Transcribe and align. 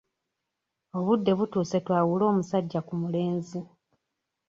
Obudde 0.97 1.31
butuuse 1.37 1.77
twawule 1.85 2.23
omusajja 2.31 2.79
ku 2.87 2.93
mulenzi. 3.01 3.59